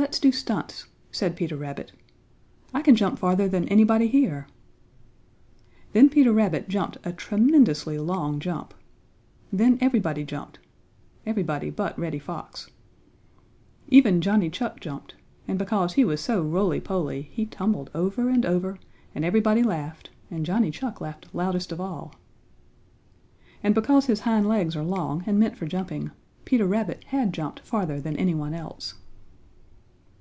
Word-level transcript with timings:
"Let's 0.00 0.20
do 0.20 0.30
stunts," 0.30 0.86
said 1.10 1.34
Peter 1.34 1.56
Rabbit. 1.56 1.90
"I 2.72 2.82
can 2.82 2.94
jump 2.94 3.18
farther 3.18 3.48
than 3.48 3.66
anybody 3.68 4.06
here!" 4.06 4.46
Then 5.92 6.08
Peter 6.08 6.32
Rabbit 6.32 6.68
jumped 6.68 6.98
a 7.02 7.12
tremendously 7.12 7.98
long 7.98 8.38
jump. 8.38 8.74
Then 9.52 9.76
everybody 9.80 10.22
jumped, 10.22 10.60
everybody 11.26 11.68
but 11.70 11.98
Reddy 11.98 12.20
Fox. 12.20 12.70
Even 13.88 14.20
Johnny 14.20 14.48
Chuck 14.50 14.78
jumped, 14.78 15.16
and 15.48 15.58
because 15.58 15.94
he 15.94 16.04
was 16.04 16.20
so 16.20 16.42
rolly 16.42 16.80
poly 16.80 17.22
he 17.32 17.44
tumbled 17.44 17.90
over 17.92 18.28
and 18.28 18.46
over 18.46 18.78
and 19.16 19.24
everybody 19.24 19.64
laughed 19.64 20.10
and 20.30 20.46
Johnny 20.46 20.70
Chuck 20.70 21.00
laughed 21.00 21.26
loudest 21.34 21.72
of 21.72 21.80
all. 21.80 22.14
And 23.64 23.74
because 23.74 24.06
his 24.06 24.20
hind 24.20 24.46
legs 24.46 24.76
are 24.76 24.84
long 24.84 25.24
and 25.26 25.40
meant 25.40 25.56
for 25.58 25.66
jumping 25.66 26.12
Peter 26.44 26.66
Rabbit 26.68 27.02
had 27.08 27.34
jumped 27.34 27.58
farther 27.60 28.00
than 28.00 28.16
any 28.16 28.36
one 28.36 28.54
else. 28.54 28.94